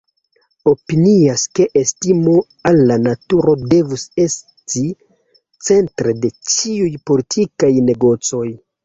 [0.69, 2.31] Opinias, ke estimo
[2.69, 4.81] al la naturo devus esti
[5.69, 8.49] centre de ĉiuj politikaj negocoj.